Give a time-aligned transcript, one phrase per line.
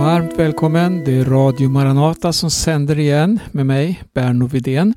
[0.00, 1.04] Varmt välkommen.
[1.04, 4.94] Det är Radio Maranata som sänder igen med mig, Berno Vidén.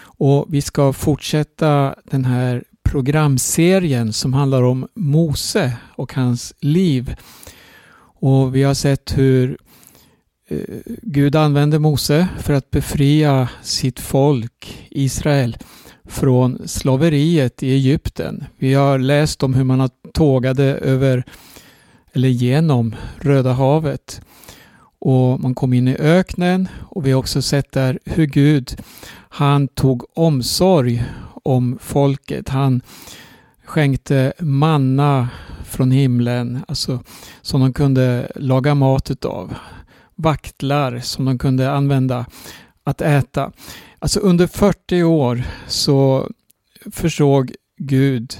[0.00, 7.14] Och vi ska fortsätta den här programserien som handlar om Mose och hans liv.
[8.20, 9.58] Och vi har sett hur
[10.48, 10.58] eh,
[11.02, 15.56] Gud använde Mose för att befria sitt folk Israel
[16.04, 18.44] från slaveriet i Egypten.
[18.58, 21.24] Vi har läst om hur man tågade över
[22.16, 24.20] eller genom Röda havet.
[24.98, 28.76] Och man kom in i öknen och vi har också sett där hur Gud
[29.28, 31.04] han tog omsorg
[31.42, 32.48] om folket.
[32.48, 32.80] Han
[33.64, 35.28] skänkte manna
[35.64, 37.00] från himlen, alltså
[37.42, 39.54] som de kunde laga mat utav.
[40.14, 42.26] Vaktlar som de kunde använda
[42.84, 43.52] att äta.
[43.98, 46.30] Alltså under 40 år så
[46.92, 48.36] försåg Gud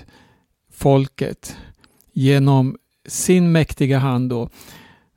[0.73, 1.57] folket
[2.13, 2.77] genom
[3.09, 4.49] sin mäktiga hand då.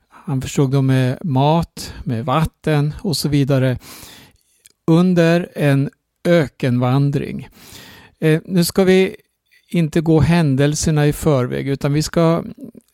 [0.09, 3.77] Han försåg dem med mat, med vatten och så vidare
[4.87, 5.89] under en
[6.23, 7.47] ökenvandring.
[8.19, 9.15] Eh, nu ska vi
[9.69, 12.43] inte gå händelserna i förväg utan vi ska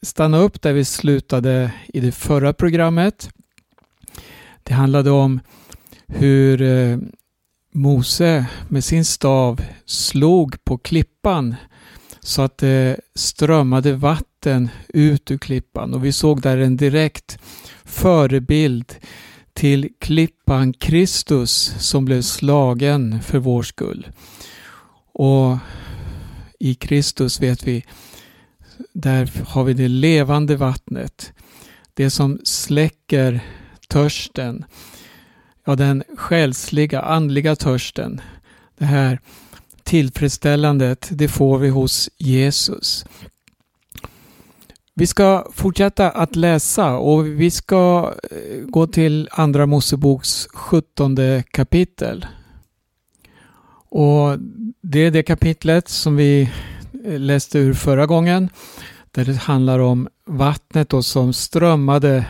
[0.01, 3.29] stanna upp där vi slutade i det förra programmet.
[4.63, 5.39] Det handlade om
[6.07, 6.97] hur eh,
[7.73, 11.55] Mose med sin stav slog på klippan
[12.19, 14.34] så att det strömmade vatten
[14.87, 17.39] ut ur klippan och vi såg där en direkt
[17.83, 18.95] förebild
[19.53, 24.07] till klippan Kristus som blev slagen för vår skull.
[25.13, 25.57] Och
[26.59, 27.85] i Kristus vet vi,
[28.93, 31.33] där har vi det levande vattnet.
[31.93, 33.39] Det som släcker
[33.87, 34.65] törsten.
[35.65, 38.21] Ja, den själsliga, andliga törsten.
[38.77, 39.19] Det här
[39.83, 43.05] tillfredsställandet, det får vi hos Jesus.
[44.97, 51.17] Vi ska fortsätta att läsa och vi ska eh, gå till Andra Moseboks 17
[51.51, 52.25] kapitel.
[53.89, 54.39] Och
[54.81, 56.49] Det är det kapitlet som vi
[57.05, 58.49] eh, läste ur förra gången.
[59.11, 62.25] Där det handlar om vattnet då som strömmade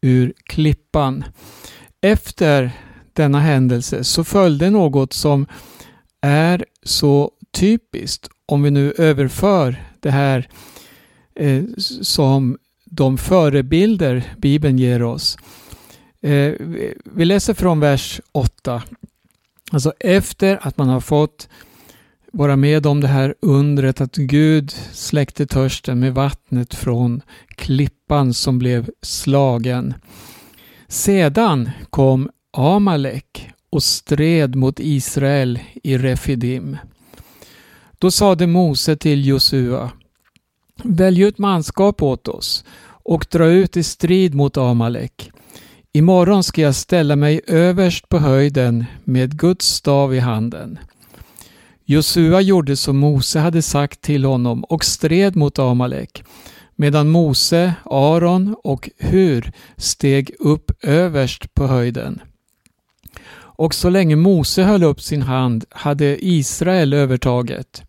[0.00, 1.24] ur klippan.
[2.00, 2.70] Efter
[3.12, 5.46] denna händelse så följde något som
[6.20, 10.48] är så typiskt om vi nu överför det här
[11.36, 11.64] eh,
[12.02, 15.38] som de förebilder Bibeln ger oss.
[16.20, 16.52] Eh,
[17.04, 18.82] vi läser från vers 8.
[19.72, 21.48] Alltså efter att man har fått
[22.32, 28.58] vara med om det här undret att Gud släckte törsten med vattnet från klippan som
[28.58, 29.94] blev slagen.
[30.88, 36.76] Sedan kom Amalek och stred mot Israel i Refidim.
[37.98, 39.90] Då sade Mose till Josua
[40.84, 45.30] Välj ut manskap åt oss och dra ut i strid mot Amalek.
[45.92, 50.78] Imorgon ska jag ställa mig överst på höjden med Guds stav i handen.
[51.84, 56.24] Josua gjorde som Mose hade sagt till honom och stred mot Amalek
[56.76, 62.20] medan Mose, Aron och Hur steg upp överst på höjden.
[63.58, 67.85] Och så länge Mose höll upp sin hand hade Israel övertaget.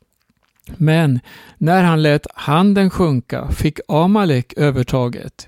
[0.78, 1.20] Men
[1.58, 5.48] när han lät handen sjunka fick Amalek övertaget.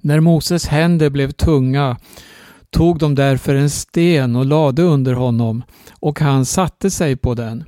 [0.00, 1.96] När Moses händer blev tunga
[2.70, 5.62] tog de därför en sten och lade under honom
[6.00, 7.64] och han satte sig på den.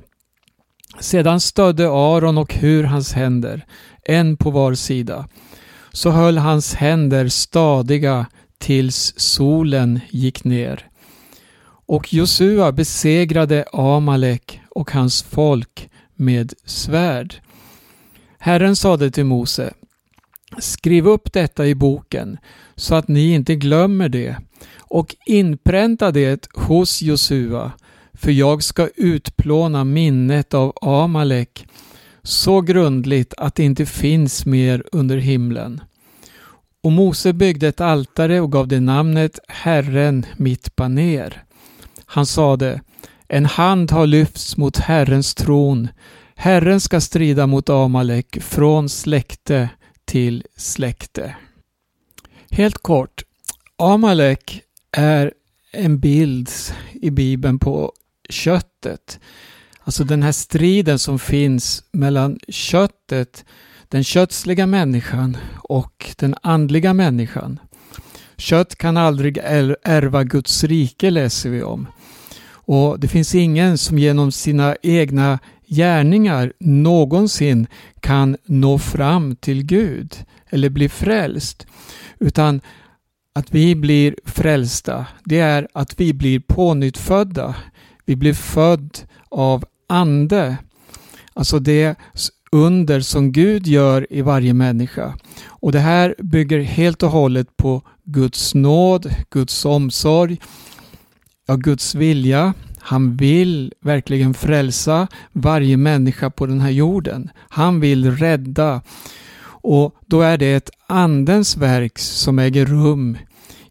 [0.99, 3.65] Sedan stödde Aron och Hur hans händer,
[4.05, 5.27] en på var sida.
[5.91, 8.25] Så höll hans händer stadiga
[8.57, 10.87] tills solen gick ner.
[11.85, 17.35] Och Josua besegrade Amalek och hans folk med svärd.
[18.39, 19.73] Herren sade till Mose
[20.57, 22.37] Skriv upp detta i boken
[22.75, 24.37] så att ni inte glömmer det
[24.77, 27.71] och inpränta det hos Josua
[28.13, 31.67] för jag ska utplåna minnet av Amalek
[32.23, 35.81] så grundligt att det inte finns mer under himlen.
[36.83, 41.43] Och Mose byggde ett altare och gav det namnet Herren mitt baner.
[42.05, 42.81] Han sade
[43.27, 45.87] en hand har lyfts mot Herrens tron.
[46.35, 49.69] Herren ska strida mot Amalek från släkte
[50.05, 51.35] till släkte.
[52.51, 53.23] Helt kort.
[53.77, 55.33] Amalek är
[55.71, 56.49] en bild
[56.93, 57.93] i Bibeln på
[58.29, 59.19] köttet.
[59.83, 63.45] Alltså den här striden som finns mellan köttet,
[63.87, 67.59] den kötsliga människan och den andliga människan.
[68.37, 71.87] Kött kan aldrig ärva Guds rike läser vi om.
[72.67, 77.67] Och det finns ingen som genom sina egna gärningar någonsin
[77.99, 80.15] kan nå fram till Gud
[80.49, 81.67] eller bli frälst.
[82.19, 82.61] Utan
[83.33, 87.55] att vi blir frälsta, det är att vi blir pånyttfödda.
[88.05, 88.99] Vi blir född
[89.29, 90.57] av ande.
[91.33, 91.95] Alltså det
[92.51, 95.17] under som Gud gör i varje människa.
[95.45, 100.39] Och det här bygger helt och hållet på Guds nåd, Guds omsorg,
[101.47, 102.53] ja, Guds vilja.
[102.79, 107.29] Han vill verkligen frälsa varje människa på den här jorden.
[107.49, 108.81] Han vill rädda.
[109.61, 113.17] Och då är det ett andens verk som äger rum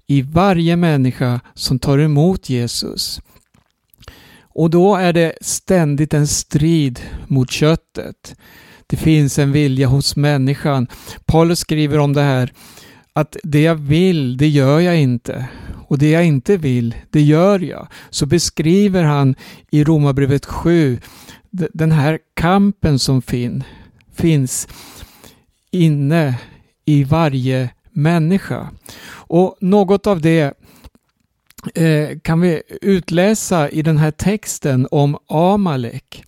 [0.07, 3.21] i varje människa som tar emot Jesus.
[4.41, 8.37] Och då är det ständigt en strid mot köttet.
[8.87, 10.87] Det finns en vilja hos människan.
[11.27, 12.53] Paulus skriver om det här
[13.13, 15.49] att det jag vill, det gör jag inte.
[15.89, 17.89] Och det jag inte vill, det gör jag.
[18.11, 19.35] Så beskriver han
[19.71, 20.99] i Romarbrevet 7
[21.51, 23.65] den här kampen som fin,
[24.15, 24.69] finns
[25.71, 26.35] inne
[26.85, 28.71] i varje människa.
[29.09, 30.55] Och något av det
[31.75, 36.25] eh, kan vi utläsa i den här texten om Amalek.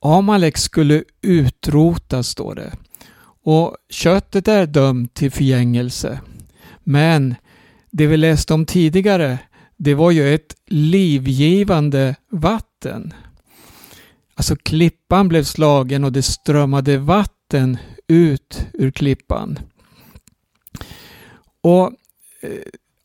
[0.00, 2.72] Amalek skulle utrotas, står det.
[3.42, 6.20] Och köttet är dömt till förgängelse.
[6.84, 7.34] Men
[7.90, 9.38] det vi läste om tidigare,
[9.76, 13.14] det var ju ett livgivande vatten.
[14.34, 17.78] Alltså klippan blev slagen och det strömmade vatten
[18.08, 19.58] ut ur klippan.
[21.60, 21.84] Och
[22.40, 22.50] eh,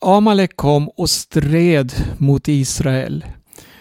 [0.00, 3.24] Amalek kom och stred mot Israel.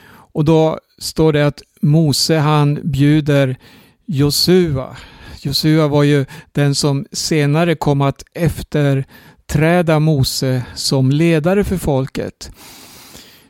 [0.07, 3.57] Och då står det att Mose han bjuder
[4.05, 4.97] Josua.
[5.41, 9.05] Josua var ju den som senare kom att efter
[9.45, 12.51] efterträda Mose som ledare för folket.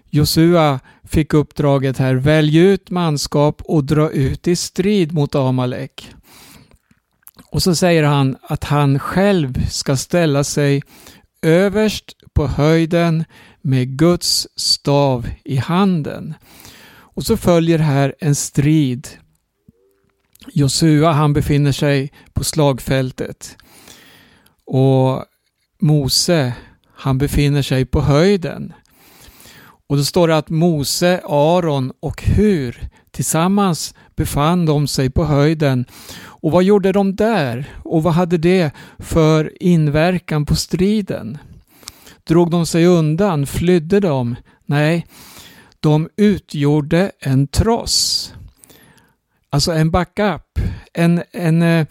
[0.09, 6.11] Josua fick uppdraget här, välj ut manskap och dra ut i strid mot Amalek.
[7.51, 10.83] Och så säger han att han själv ska ställa sig
[11.41, 13.25] överst på höjden
[13.61, 16.33] med Guds stav i handen.
[17.15, 19.07] Och så följer här en strid.
[20.53, 23.57] Josua han befinner sig på slagfältet.
[24.65, 25.25] Och
[25.85, 26.53] Mose
[26.95, 28.73] han befinner sig på höjden.
[29.87, 35.85] Och då står det att Mose, Aron och Hur tillsammans befann de sig på höjden.
[36.23, 37.69] Och vad gjorde de där?
[37.83, 41.37] Och vad hade det för inverkan på striden?
[42.23, 43.47] Drog de sig undan?
[43.47, 44.35] Flydde de?
[44.65, 45.07] Nej,
[45.79, 48.33] de utgjorde en tross.
[49.49, 50.59] Alltså en backup,
[50.93, 51.87] en, en, eh,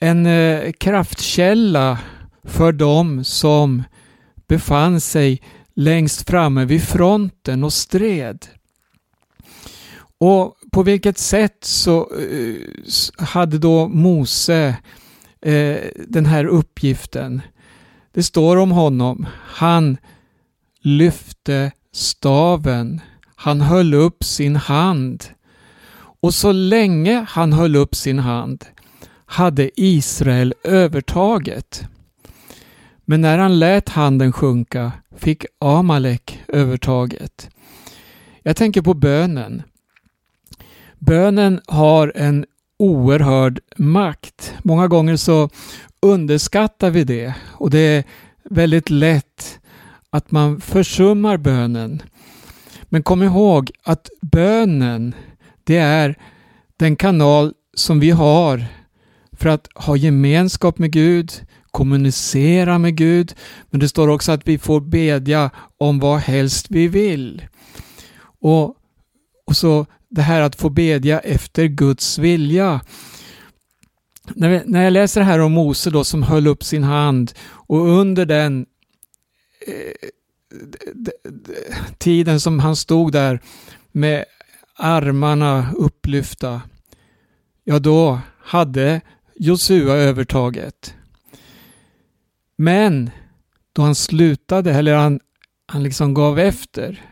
[0.00, 1.98] en, en kraftkälla
[2.44, 3.82] för dem som
[4.48, 5.42] befann sig
[5.74, 8.46] längst framme vid fronten och stred.
[10.18, 14.76] Och på vilket sätt så eh, hade då Mose
[15.40, 15.76] eh,
[16.08, 17.42] den här uppgiften?
[18.12, 19.26] Det står om honom.
[19.36, 19.96] Han
[20.82, 23.00] lyfte staven.
[23.36, 25.24] Han höll upp sin hand.
[26.20, 28.64] Och så länge han höll upp sin hand
[29.26, 31.88] hade Israel övertaget.
[33.04, 37.50] Men när han lät handen sjunka fick Amalek övertaget.
[38.42, 39.62] Jag tänker på bönen.
[40.98, 42.46] Bönen har en
[42.78, 44.54] oerhörd makt.
[44.62, 45.50] Många gånger så
[46.00, 48.04] underskattar vi det och det är
[48.50, 49.58] väldigt lätt
[50.10, 52.02] att man försummar bönen.
[52.84, 55.14] Men kom ihåg att bönen
[55.64, 56.18] det är
[56.76, 58.66] den kanal som vi har
[59.32, 61.32] för att ha gemenskap med Gud,
[61.74, 63.34] kommunicera med Gud,
[63.70, 67.46] men det står också att vi får bedja om vad helst vi vill.
[68.40, 68.76] Och,
[69.46, 72.80] och så det här att få bedja efter Guds vilja.
[74.34, 77.32] När, vi, när jag läser det här om Mose då som höll upp sin hand
[77.42, 78.66] och under den
[79.66, 80.08] eh,
[81.98, 83.40] tiden som han stod där
[83.92, 84.24] med
[84.76, 86.62] armarna upplyfta,
[87.64, 89.00] ja då hade
[89.36, 90.94] Josua övertaget.
[92.64, 93.10] Men
[93.72, 95.20] då han slutade, eller han,
[95.66, 97.02] han liksom gav efter,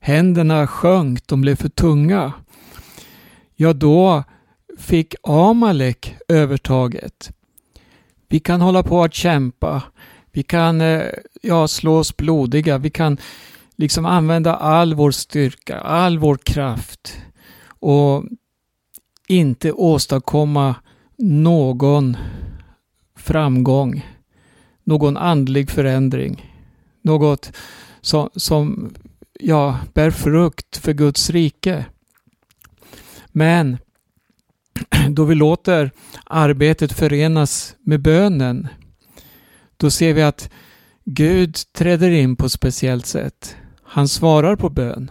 [0.00, 2.32] händerna sjönk, de blev för tunga,
[3.54, 4.24] ja då
[4.78, 7.32] fick Amalek övertaget.
[8.28, 9.82] Vi kan hålla på att kämpa,
[10.32, 11.02] vi kan eh,
[11.42, 13.18] ja, slå oss blodiga, vi kan
[13.76, 17.18] liksom använda all vår styrka, all vår kraft
[17.66, 18.24] och
[19.28, 20.74] inte åstadkomma
[21.18, 22.16] någon
[23.16, 24.13] framgång,
[24.84, 26.52] någon andlig förändring,
[27.02, 27.52] något
[28.00, 28.94] som, som
[29.40, 31.84] ja, bär frukt för Guds rike.
[33.28, 33.78] Men
[35.08, 35.90] då vi låter
[36.24, 38.68] arbetet förenas med bönen,
[39.76, 40.50] då ser vi att
[41.04, 43.56] Gud träder in på ett speciellt sätt.
[43.82, 45.10] Han svarar på bön.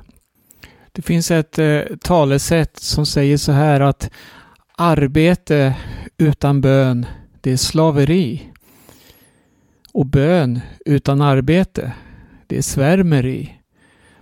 [0.91, 4.09] Det finns ett eh, talesätt som säger så här att
[4.77, 5.75] arbete
[6.17, 7.05] utan bön,
[7.41, 8.52] det är slaveri.
[9.93, 11.93] Och bön utan arbete,
[12.47, 13.59] det är svärmeri.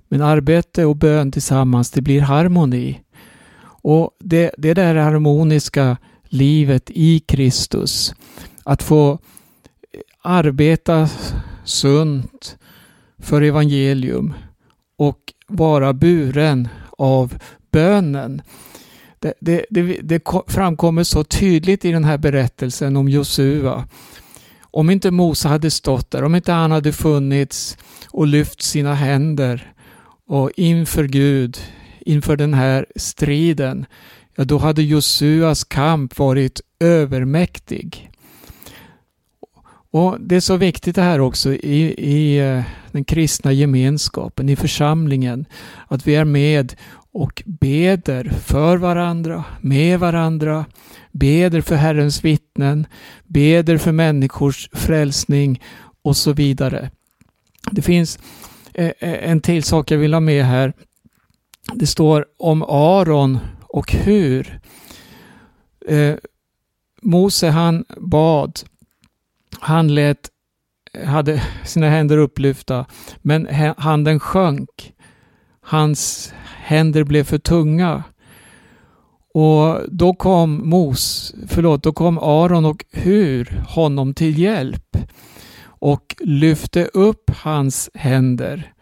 [0.08, 3.02] Men arbete och bön tillsammans, det blir harmoni.
[3.64, 8.14] Och det, det är det här harmoniska livet i Kristus.
[8.64, 9.20] Att få
[10.22, 11.10] arbeta
[11.64, 12.58] sunt
[13.20, 14.34] för evangelium
[14.98, 17.38] och vara buren av
[17.72, 18.42] bönen.
[19.20, 23.88] Det, det, det, det, framkommer så tydligt i den här berättelsen om Josua.
[24.72, 27.78] Om inte Mose hade stått där, om inte han hade funnits
[28.10, 29.74] och lyft sina händer
[30.28, 31.58] och inför Gud,
[32.00, 33.86] inför den här striden,
[34.36, 38.12] ja då hade Josuas kamp varit övermäktig.
[39.92, 44.56] Och Det är så viktigt det här också i, i eh, den kristna gemenskapen, i
[44.56, 45.46] församlingen,
[45.88, 46.76] att vi är med
[47.14, 50.66] och beder för varandra, med varandra,
[51.12, 52.88] beder för Herrens vittnen,
[53.24, 55.62] beder för människors frälsning
[56.02, 56.90] och så vidare.
[57.72, 58.20] Det finns
[58.74, 60.74] eh, eh, en till sak jag vill ha med här.
[61.74, 64.60] Det står om Aron och hur.
[65.88, 66.16] Eh,
[67.02, 68.60] Mose han bad
[69.62, 70.30] han lät,
[71.06, 72.86] hade sina händer upplyfta,
[73.22, 74.94] men handen sjönk.
[75.62, 78.04] Hans händer blev för tunga.
[79.34, 84.98] Och då kom Mos, förlåt, då kom Aron och Hur honom till hjälp
[85.64, 88.74] och lyfte upp hans händer.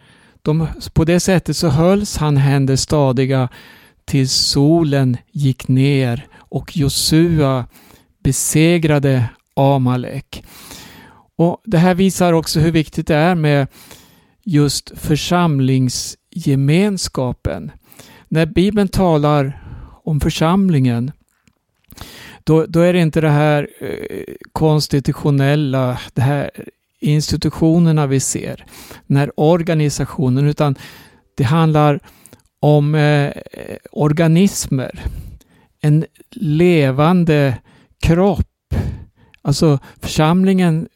[0.42, 3.50] De, på det sättet så hölls han händer stadiga
[4.06, 7.66] tills solen gick ner och Josua
[8.24, 10.44] besegrade Amalek.
[11.36, 13.68] Och Det här visar också hur viktigt det är med
[14.44, 17.72] just församlingsgemenskapen.
[18.28, 19.69] När Bibeln talar
[20.10, 21.12] om församlingen
[22.44, 26.52] då, då är det inte det här eh, konstitutionella, det här
[27.00, 28.66] institutionerna vi ser,
[29.08, 30.76] den här organisationen, utan
[31.36, 32.00] det handlar
[32.60, 33.32] om eh,
[33.92, 35.06] organismer.
[35.82, 37.58] En levande
[38.02, 38.46] kropp
[39.42, 40.88] Alltså församlingen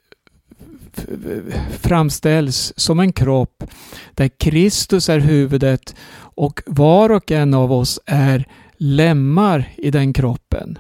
[1.70, 3.64] framställs som en kropp
[4.14, 8.48] där Kristus är huvudet och var och en av oss är
[8.84, 10.78] lemmar i den kroppen.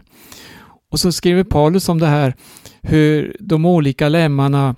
[0.91, 2.36] Och så skriver Paulus om det här
[2.81, 4.75] hur de olika lemmarna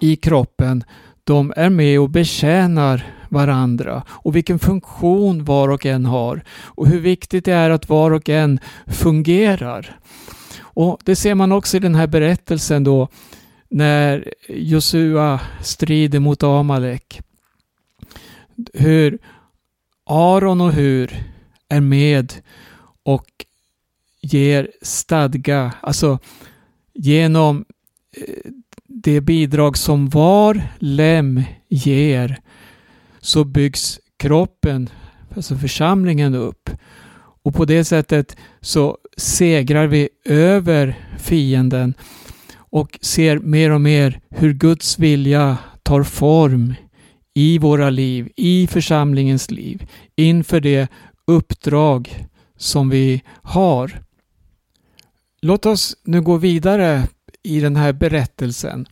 [0.00, 0.84] i kroppen
[1.24, 7.00] de är med och betjänar varandra och vilken funktion var och en har och hur
[7.00, 9.98] viktigt det är att var och en fungerar.
[10.60, 13.08] Och Det ser man också i den här berättelsen då
[13.68, 17.20] när Josua strider mot Amalek.
[18.74, 19.18] Hur
[20.04, 21.35] Aron och Hur
[21.68, 22.32] är med
[23.02, 23.26] och
[24.20, 26.18] ger stadga, alltså
[26.94, 27.64] genom
[28.16, 28.50] eh,
[28.88, 32.40] det bidrag som var lem ger
[33.20, 34.90] så byggs kroppen,
[35.36, 36.70] alltså församlingen upp.
[37.42, 41.94] Och på det sättet så segrar vi över fienden
[42.56, 46.74] och ser mer och mer hur Guds vilja tar form
[47.34, 50.88] i våra liv, i församlingens liv, inför det
[51.26, 54.02] uppdrag som vi har.
[55.40, 57.08] Låt oss nu gå vidare
[57.42, 58.86] i den här berättelsen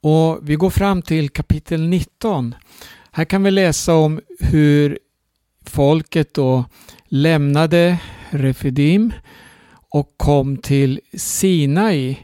[0.00, 2.54] och vi går fram till kapitel 19.
[3.10, 4.98] Här kan vi läsa om hur
[5.66, 6.64] folket då
[7.08, 7.98] lämnade
[8.30, 9.12] Refidim
[9.90, 12.16] och kom till Sinai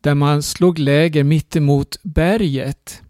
[0.00, 3.02] där man slog läger mittemot berget.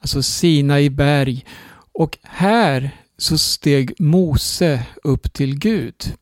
[0.00, 1.44] Alltså Sinai berg.
[1.92, 6.14] Och här så steg Mose upp till Gud.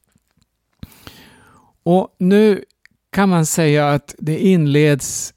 [1.82, 2.64] Och nu
[3.12, 5.34] kan man säga att det inleds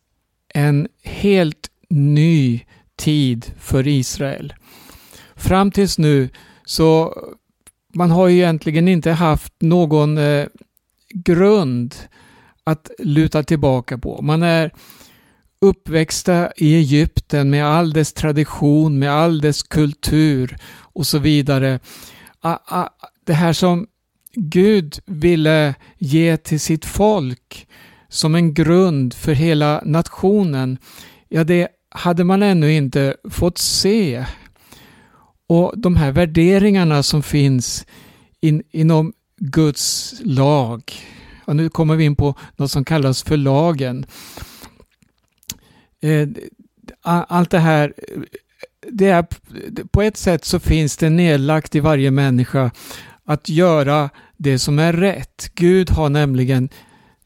[0.53, 4.53] en helt ny tid för Israel.
[5.35, 6.29] Fram tills nu
[6.65, 7.13] så
[7.93, 10.45] man har ju egentligen inte haft någon eh,
[11.13, 11.95] grund
[12.63, 14.21] att luta tillbaka på.
[14.21, 14.71] Man är
[15.61, 20.57] uppväxta i Egypten med all dess tradition, med all dess kultur
[20.97, 21.79] och så vidare.
[23.25, 23.87] Det här som
[24.33, 27.67] Gud ville ge till sitt folk
[28.09, 30.77] som en grund för hela nationen,
[31.29, 34.25] ja det hade man ännu inte fått se.
[35.47, 37.85] Och de här värderingarna som finns
[38.41, 40.83] in, inom Guds lag
[41.45, 44.05] och nu kommer vi in på något som kallas för lagen.
[46.01, 46.27] Eh,
[47.01, 47.93] allt det här,
[48.91, 49.25] det är,
[49.91, 52.71] på ett sätt så finns det nedlagt i varje människa
[53.25, 55.51] att göra det som är rätt.
[55.55, 56.69] Gud har nämligen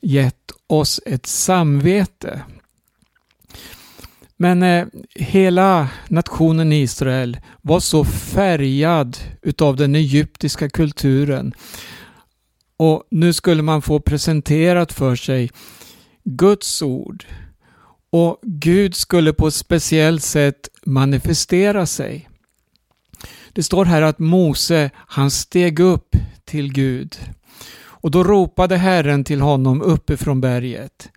[0.02, 2.42] gett oss ett samvete.
[4.38, 11.54] Men eh, hela nationen Israel var så färgad utav den egyptiska kulturen.
[12.78, 15.52] Och nu skulle man få presenterat för sig
[16.24, 17.26] Guds ord.
[18.12, 22.30] Och Gud skulle på ett speciellt sätt manifestera sig.
[23.54, 26.16] Det står här att Mose, han steg upp
[26.46, 27.18] till Gud.
[27.74, 31.10] Och då ropade Herren till honom uppifrån berget.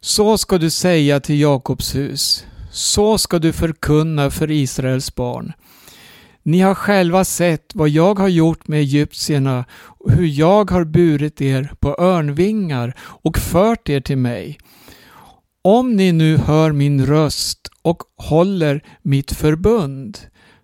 [0.00, 2.44] Så ska du säga till Jakobs hus.
[2.70, 5.52] Så ska du förkunna för Israels barn.
[6.42, 11.40] Ni har själva sett vad jag har gjort med egyptierna och hur jag har burit
[11.40, 14.58] er på örnvingar och fört er till mig.
[15.68, 20.18] Om ni nu hör min röst och håller mitt förbund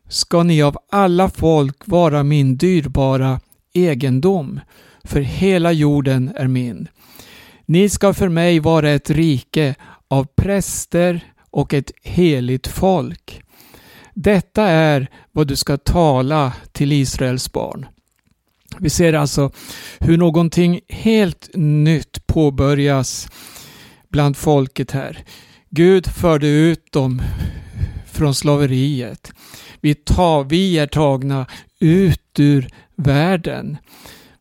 [0.08, 3.40] ska ni av alla folk vara min dyrbara
[3.72, 4.60] egendom,
[5.02, 6.88] för hela jorden är min.
[7.66, 9.74] Ni ska för mig vara ett rike
[10.08, 11.20] av präster
[11.50, 13.42] och ett heligt folk.
[14.14, 17.86] Detta är vad du ska tala till Israels barn.
[18.78, 19.52] Vi ser alltså
[19.98, 23.28] hur någonting helt nytt påbörjas
[24.14, 25.24] bland folket här.
[25.70, 27.22] Gud förde ut dem
[28.12, 29.32] från slaveriet.
[29.80, 31.46] Vi, tar, vi är tagna
[31.80, 33.76] ut ur världen.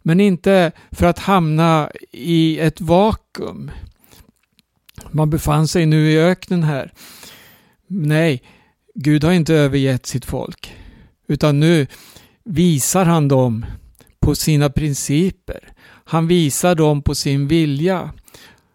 [0.01, 3.72] Men inte för att hamna i ett vakuum.
[5.12, 6.94] Man befann sig nu i öknen här.
[7.88, 8.44] Nej,
[8.96, 10.75] Gud har inte övergett sitt folk.
[11.27, 11.88] Utan nu
[12.44, 13.65] visar han dem
[14.20, 15.74] på sina principer.
[16.06, 18.13] Han visar dem på sin vilja.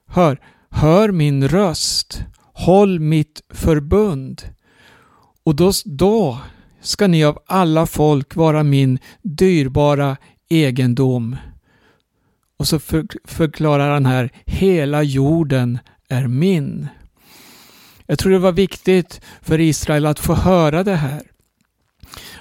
[0.07, 0.38] Hör,
[0.71, 2.23] hör min röst.
[2.53, 4.43] Håll mitt förbund.
[5.45, 6.39] Och då, då
[6.81, 10.17] ska ni av alla folk vara min dyrbara
[10.49, 11.37] egendom.
[12.57, 15.78] Och så för, förklarar han här, hela jorden
[16.09, 16.89] är min.
[18.07, 21.23] Jag tror det var viktigt för Israel att få höra det här.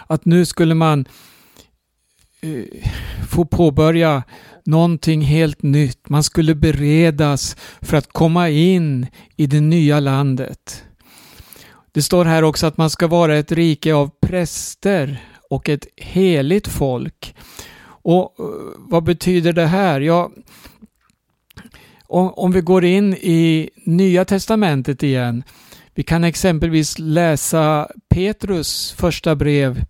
[0.08, 1.06] Att nu skulle man
[2.42, 2.64] eh,
[3.30, 4.24] få påbörja
[4.68, 6.10] någonting helt nytt.
[6.10, 10.84] Man skulle beredas för att komma in i det nya landet.
[11.92, 16.68] Det står här också att man ska vara ett rike av präster och ett heligt
[16.68, 17.36] folk.
[17.86, 18.46] Och eh,
[18.78, 20.02] vad betyder det här?
[20.02, 20.32] Ja,
[22.08, 25.44] om, om vi går in i Nya Testamentet igen.
[25.96, 29.86] Vi kan exempelvis läsa Petrus första brev,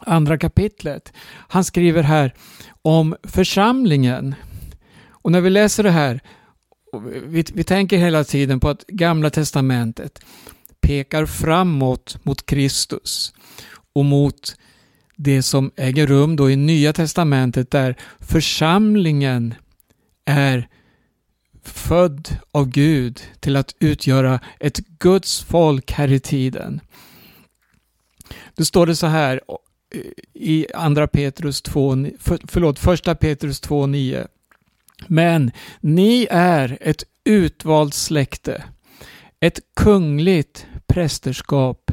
[0.00, 1.12] andra kapitlet.
[1.48, 2.34] Han skriver här
[2.82, 4.34] om församlingen.
[5.08, 6.20] Och när vi läser det här,
[7.26, 10.24] vi, vi tänker hela tiden på att Gamla Testamentet
[10.80, 13.32] pekar framåt mot Kristus
[13.92, 14.56] och mot
[15.16, 19.54] det som äger rum då i Nya Testamentet där församlingen
[20.24, 20.68] är
[21.62, 26.80] född av Gud till att utgöra ett Guds folk här i tiden.
[28.54, 29.40] Då står det så här
[30.34, 31.96] i andra Petrus 2,
[32.48, 34.26] förlåt, första Petrus 2.9.
[35.06, 35.50] Men
[35.80, 38.64] ni är ett utvalt släkte,
[39.40, 41.90] ett kungligt prästerskap,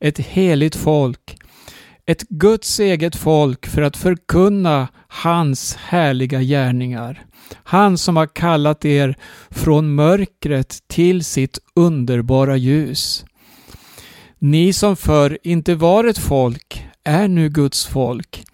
[0.00, 1.36] ett heligt folk,
[2.06, 7.26] ett Guds eget folk för att förkunna hans härliga gärningar.
[7.54, 9.16] Han som har kallat er
[9.50, 13.24] från mörkret till sitt underbara ljus.
[14.38, 18.44] Ni som förr inte var ett folk är nu Guds folk.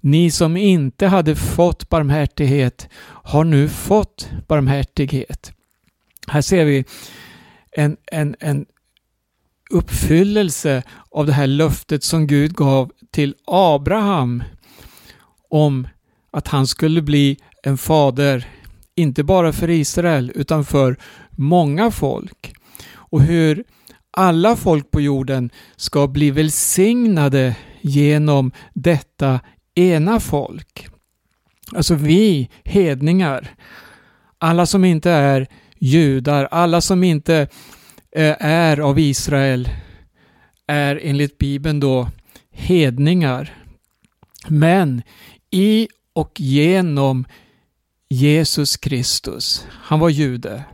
[0.00, 5.52] Ni som inte hade fått barmhärtighet har nu fått barmhärtighet.
[6.28, 6.84] Här ser vi
[7.72, 8.66] en, en, en
[9.70, 14.42] uppfyllelse av det här löftet som Gud gav till Abraham
[15.50, 15.88] om
[16.30, 18.48] att han skulle bli en fader,
[18.94, 20.96] inte bara för Israel utan för
[21.30, 22.54] många folk.
[22.92, 23.64] Och hur
[24.10, 29.40] alla folk på jorden ska bli välsignade genom detta
[29.74, 30.88] ena folk.
[31.74, 33.54] Alltså vi hedningar,
[34.38, 35.46] alla som inte är
[35.78, 37.48] judar, alla som inte
[38.16, 39.68] eh, är av Israel
[40.66, 42.08] är enligt Bibeln då
[42.52, 43.54] hedningar.
[44.48, 45.02] Men
[45.50, 47.24] i och genom
[48.08, 50.64] Jesus Kristus, han var jude.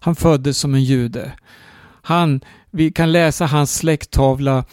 [0.00, 1.32] Han föddes som en jude.
[2.02, 2.40] Han,
[2.70, 4.64] vi kan läsa hans släkttavla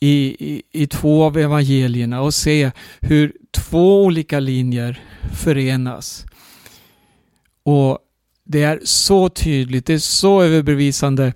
[0.00, 5.00] i, i, i två av evangelierna och se hur två olika linjer
[5.34, 6.24] förenas.
[7.62, 7.98] Och
[8.44, 11.32] det är så tydligt, det är så överbevisande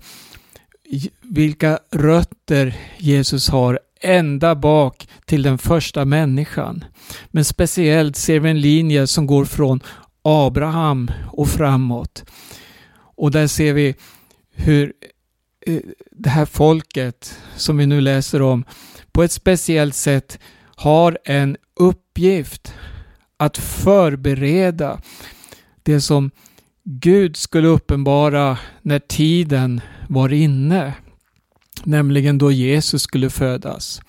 [1.21, 6.85] vilka rötter Jesus har ända bak till den första människan.
[7.27, 9.79] Men speciellt ser vi en linje som går från
[10.21, 12.23] Abraham och framåt.
[13.15, 13.95] Och där ser vi
[14.55, 14.93] hur
[15.65, 15.79] Eh,
[16.11, 18.65] det här folket som vi nu läser om
[19.11, 20.39] på ett speciellt sätt
[20.75, 22.73] har en uppgift
[23.37, 25.01] att förbereda
[25.83, 26.31] det som
[26.83, 30.93] Gud skulle uppenbara när tiden var inne.
[31.83, 34.01] Nämligen då Jesus skulle födas.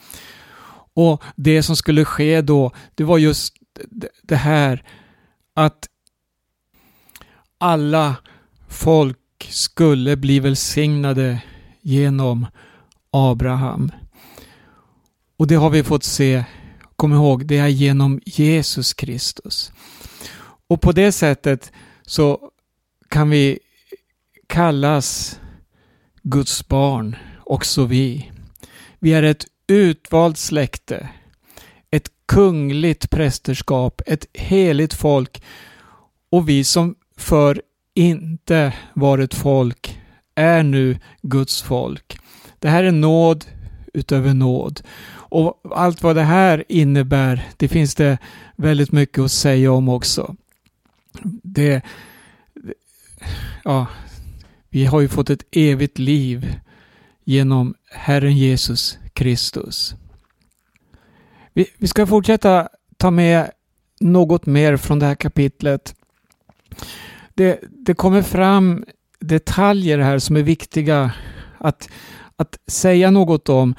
[0.95, 3.55] Och det som skulle ske då, det var just
[4.23, 4.85] det här
[5.55, 5.89] att
[7.59, 8.17] alla
[8.69, 9.19] folk
[9.51, 11.43] skulle bli välsignade
[11.81, 12.47] genom
[13.11, 13.93] Abraham.
[15.37, 16.45] Och det har vi fått se,
[16.97, 19.73] kom ihåg, det är genom Jesus Kristus.
[20.69, 21.73] Och på det sättet
[22.07, 22.51] så
[23.09, 23.59] kan vi
[24.47, 25.41] kallas
[26.23, 28.31] Guds barn, också vi.
[28.99, 31.09] Vi är ett utvalt släkte,
[31.91, 35.43] ett kungligt prästerskap, ett heligt folk
[36.31, 37.63] och vi som för
[37.95, 40.01] inte varit folk
[40.35, 42.19] är nu Guds folk.
[42.59, 43.45] Det här är nåd
[43.95, 44.83] utöver nåd.
[45.15, 48.19] Och allt vad det här innebär, det finns det
[48.57, 50.37] väldigt mycket att säga om också.
[51.43, 51.83] Det,
[53.65, 53.87] ja,
[54.69, 56.61] vi har ju fått ett evigt liv
[57.25, 59.95] genom Herren Jesus Kristus.
[61.53, 63.51] Vi, vi ska fortsätta ta med
[64.01, 65.95] något mer från det här kapitlet.
[67.35, 68.85] Det, det kommer fram
[69.21, 71.11] detaljer här som är viktiga
[71.59, 71.89] att,
[72.37, 73.75] att säga något om.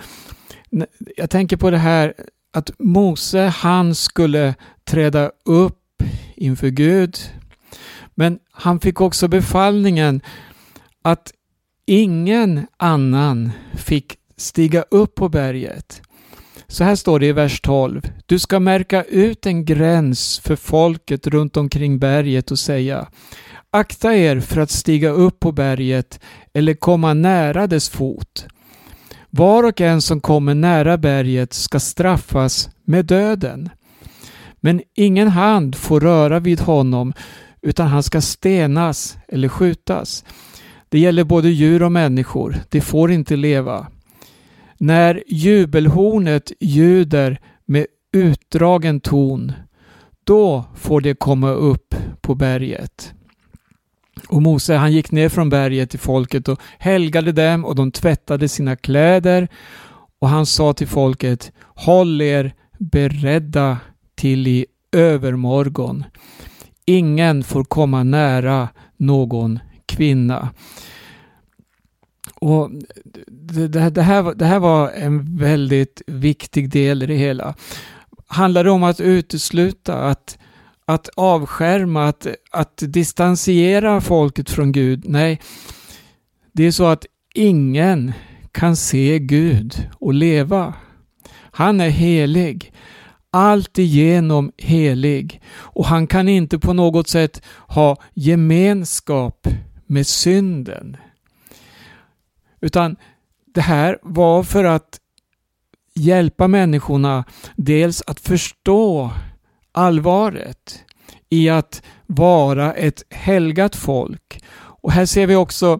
[1.17, 2.13] Jag tänker på det här
[2.53, 6.03] att Mose, han skulle träda upp
[6.35, 7.17] inför Gud.
[8.15, 10.21] Men han fick också befallningen
[11.01, 11.31] att
[11.85, 16.01] ingen annan fick stiga upp på berget.
[16.67, 18.02] Så här står det i vers 12.
[18.26, 23.08] Du ska märka ut en gräns för folket runt omkring berget och säga
[23.71, 26.19] Akta er för att stiga upp på berget
[26.54, 28.45] eller komma nära dess fot.
[29.30, 33.69] Var och en som kommer nära berget ska straffas med döden.
[34.60, 37.13] Men ingen hand får röra vid honom
[37.62, 40.26] utan han ska stenas eller skjutas.
[40.89, 43.88] Det gäller både djur och människor, de får inte leva.
[44.83, 49.51] När jubelhornet ljuder med utdragen ton,
[50.23, 53.13] då får det komma upp på berget.
[54.27, 58.47] Och Mose han gick ner från berget till folket och helgade dem och de tvättade
[58.47, 59.47] sina kläder.
[60.19, 63.77] Och han sa till folket, håll er beredda
[64.15, 66.03] till i övermorgon.
[66.85, 70.49] Ingen får komma nära någon kvinna.
[72.43, 72.71] Och
[73.27, 77.56] det, det, här, det här var en väldigt viktig del i det hela.
[78.27, 80.38] Handlar det om att utesluta, att,
[80.86, 85.10] att avskärma, att, att distansiera folket från Gud?
[85.10, 85.41] Nej,
[86.51, 88.13] det är så att ingen
[88.51, 90.73] kan se Gud och leva.
[91.51, 92.73] Han är helig
[93.32, 99.47] alltigenom helig och han kan inte på något sätt ha gemenskap
[99.88, 100.97] med synden.
[102.63, 102.95] Utan
[103.54, 104.99] det här var för att
[105.95, 109.12] hjälpa människorna dels att förstå
[109.71, 110.84] allvaret
[111.30, 114.43] i att vara ett helgat folk.
[114.56, 115.80] Och här ser vi också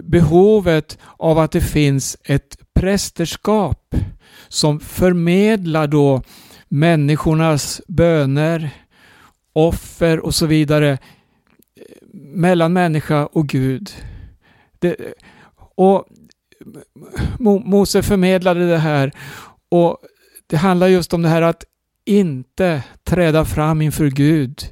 [0.00, 3.94] behovet av att det finns ett prästerskap
[4.48, 6.22] som förmedlar då
[6.68, 8.70] människornas böner,
[9.52, 10.98] offer och så vidare eh,
[12.12, 13.90] mellan människa och Gud.
[14.78, 14.96] Det,
[15.78, 16.04] och
[17.64, 19.12] Mose förmedlade det här
[19.68, 19.98] och
[20.46, 21.64] det handlar just om det här att
[22.04, 24.62] inte träda fram inför Gud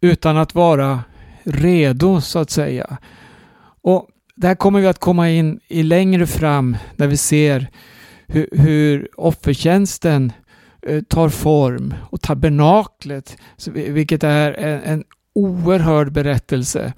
[0.00, 1.02] utan att vara
[1.44, 2.98] redo så att säga.
[3.82, 7.70] Och där kommer vi att komma in i längre fram när vi ser
[8.26, 10.32] hur, hur offertjänsten
[10.82, 13.36] eh, tar form och tabernaklet,
[13.74, 16.92] vilket är en, en oerhörd berättelse.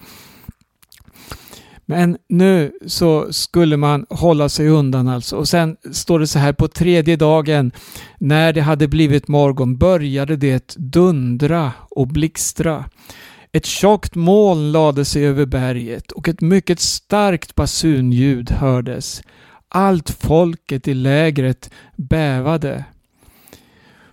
[1.86, 5.36] Men nu så skulle man hålla sig undan alltså.
[5.36, 7.72] Och sen står det så här på tredje dagen
[8.18, 12.84] när det hade blivit morgon började det dundra och blixtra.
[13.52, 19.22] Ett tjockt moln lade sig över berget och ett mycket starkt basunljud hördes.
[19.68, 22.84] Allt folket i lägret bävade.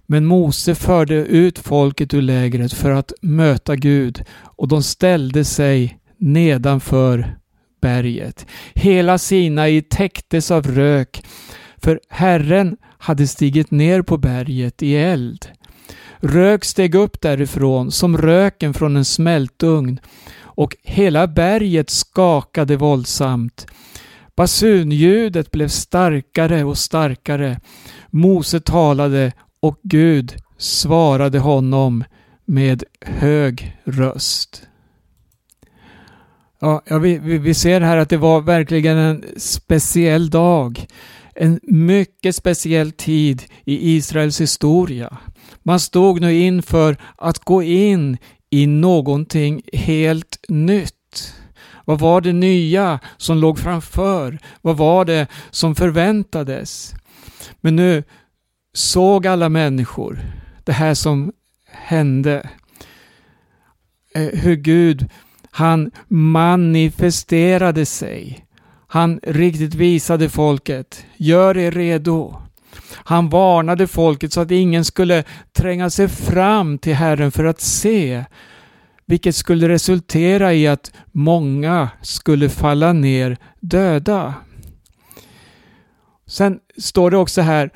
[0.05, 5.99] Men Mose förde ut folket ur lägret för att möta Gud och de ställde sig
[6.17, 7.38] nedanför
[7.81, 8.45] berget.
[8.73, 11.23] Hela Sinai täcktes av rök
[11.77, 15.45] för Herren hade stigit ner på berget i eld.
[16.19, 19.99] Rök steg upp därifrån som röken från en smältugn
[20.41, 23.67] och hela berget skakade våldsamt.
[24.35, 27.59] Basunljudet blev starkare och starkare.
[28.09, 32.03] Mose talade och Gud svarade honom
[32.45, 34.68] med hög röst.
[36.61, 40.85] Ja, vi, vi ser här att det var verkligen en speciell dag.
[41.35, 45.17] En mycket speciell tid i Israels historia.
[45.63, 48.17] Man stod nu inför att gå in
[48.49, 51.33] i någonting helt nytt.
[51.85, 54.39] Vad var det nya som låg framför?
[54.61, 56.93] Vad var det som förväntades?
[57.61, 58.03] Men nu
[58.73, 60.19] såg alla människor
[60.63, 61.31] det här som
[61.67, 62.49] hände.
[64.15, 65.09] Eh, hur Gud,
[65.59, 68.45] han manifesterade sig.
[68.87, 72.35] Han riktigt visade folket, gör er redo.
[72.91, 78.25] Han varnade folket så att ingen skulle tränga sig fram till Herren för att se,
[79.05, 84.33] vilket skulle resultera i att många skulle falla ner döda.
[86.27, 87.69] Sen står det också här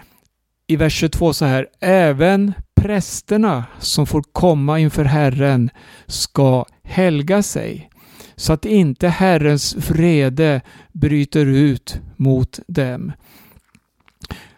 [0.67, 5.69] i vers 22 så här, även prästerna som får komma inför Herren
[6.07, 7.89] ska helga sig
[8.35, 13.11] så att inte Herrens vrede bryter ut mot dem.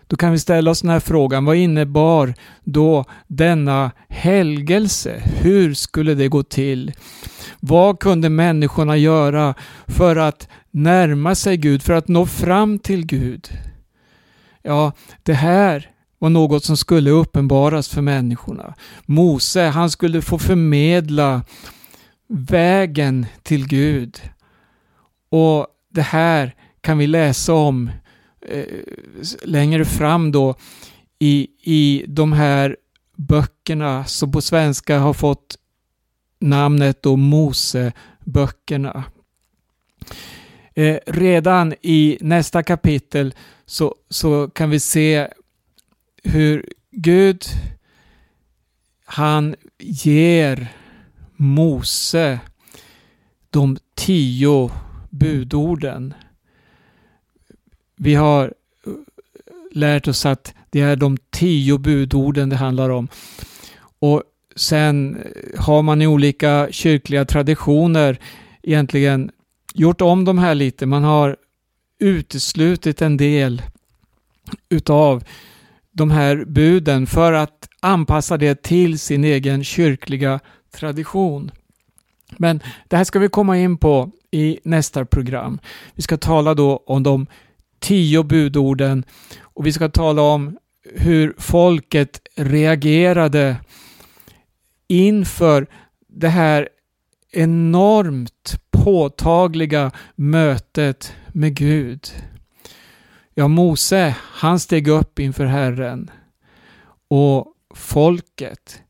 [0.07, 2.33] Då kan vi ställa oss den här frågan, vad innebar
[2.63, 5.21] då denna helgelse?
[5.23, 6.91] Hur skulle det gå till?
[7.59, 9.53] Vad kunde människorna göra
[9.87, 13.49] för att närma sig Gud, för att nå fram till Gud?
[14.61, 14.91] Ja,
[15.23, 18.73] det här var något som skulle uppenbaras för människorna.
[19.05, 21.41] Mose, han skulle få förmedla
[22.27, 24.21] vägen till Gud.
[25.29, 27.91] Och det här kan vi läsa om
[28.41, 28.65] eh,
[29.43, 30.55] längre fram då
[31.19, 32.77] i, i de här
[33.15, 35.57] böckerna som på svenska har fått
[36.39, 39.03] namnet då Moseböckerna.
[40.73, 43.33] Eh, redan i nästa kapitel
[43.65, 45.27] så, så kan vi se
[46.23, 47.43] hur Gud
[49.05, 50.73] han ger
[51.35, 52.39] Mose
[53.49, 54.71] de tio
[55.09, 56.13] budorden.
[57.95, 58.53] Vi har
[58.85, 58.93] eh,
[59.71, 63.07] lärt oss att det är de tio budorden det handlar om.
[63.99, 64.23] Och
[64.55, 68.19] sen eh, har man i olika kyrkliga traditioner
[68.63, 69.31] egentligen
[69.73, 70.85] gjort om de här lite.
[70.85, 71.35] Man har
[71.99, 73.61] uteslutit en del
[74.69, 75.23] utav
[75.91, 80.39] de här buden för att anpassa det till sin egen kyrkliga
[80.75, 81.51] tradition.
[82.37, 85.59] Men det här ska vi komma in på i nästa program.
[85.93, 87.27] Vi ska tala då om de
[87.79, 89.03] tio budorden
[89.41, 90.57] och vi ska tala om
[90.95, 93.57] hur folket reagerade
[94.87, 95.67] inför
[96.07, 96.69] det här
[97.31, 102.07] enormt påtagliga mötet med Gud.
[103.33, 106.11] Ja, Mose, han steg upp inför Herren
[107.07, 108.81] och folket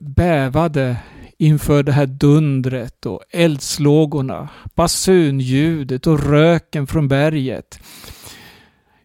[0.00, 0.96] bävade
[1.38, 7.80] inför det här dundret och eldslågorna, basunljudet och röken från berget.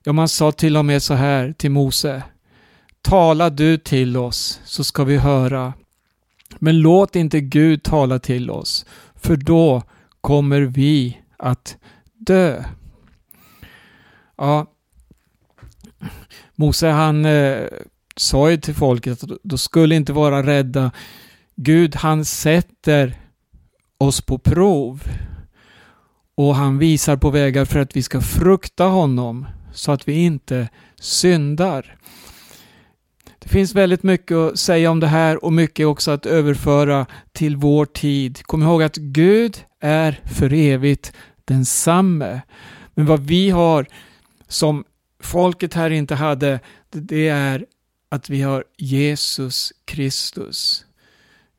[0.03, 2.23] Ja, man sa till och med så här till Mose.
[3.01, 5.73] Tala du till oss så ska vi höra.
[6.59, 8.85] Men låt inte Gud tala till oss,
[9.15, 9.83] för då
[10.21, 11.77] kommer vi att
[12.13, 12.63] dö.
[14.38, 14.65] Ja,
[16.55, 17.67] Mose han eh,
[18.17, 20.91] sa ju till folket att de skulle inte vara rädda.
[21.56, 23.15] Gud han sätter
[23.97, 25.04] oss på prov
[26.36, 30.69] och han visar på vägar för att vi ska frukta honom så att vi inte
[30.99, 31.97] syndar.
[33.39, 37.56] Det finns väldigt mycket att säga om det här och mycket också att överföra till
[37.56, 38.43] vår tid.
[38.43, 41.13] Kom ihåg att Gud är för evigt
[41.45, 42.41] densamme.
[42.93, 43.86] Men vad vi har
[44.47, 44.84] som
[45.19, 47.65] folket här inte hade, det är
[48.09, 50.85] att vi har Jesus Kristus.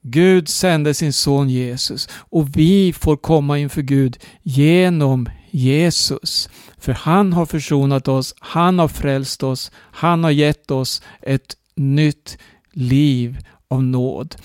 [0.03, 6.49] Gud sände sin son Jesus och vi får komma inför Gud genom Jesus.
[6.79, 12.39] För han har försonat oss, han har frälst oss, han har gett oss ett nytt
[12.73, 14.37] liv av nåd.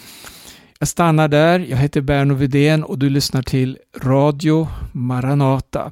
[0.79, 1.59] Jag stannar där.
[1.59, 5.91] Jag heter Berno Vidén och du lyssnar till Radio Maranata.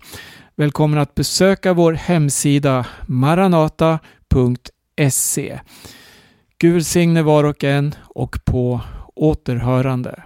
[0.56, 4.00] Välkommen att besöka vår hemsida maranata.se.
[6.62, 8.82] Gud signe var och en och på
[9.16, 10.24] återhörande.